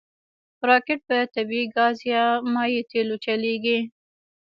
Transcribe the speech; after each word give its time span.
راکټ 0.69 0.99
په 1.09 1.17
طبعي 1.33 1.63
ګاز 1.75 1.97
یا 2.13 2.25
مایع 2.53 2.81
تېلو 2.91 3.15
چلیږي 3.25 3.79